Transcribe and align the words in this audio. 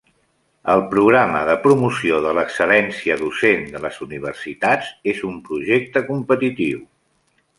El 0.75 0.79
Programa 0.93 1.41
de 1.49 1.57
Promoció 1.65 2.21
de 2.23 2.31
l'Excel·lència 2.37 3.17
Docent 3.21 3.61
de 3.75 3.83
les 3.85 4.01
Universitats 4.07 4.89
és 5.15 5.23
un 5.31 5.39
projecte 5.51 6.05
competitiu. 6.11 6.83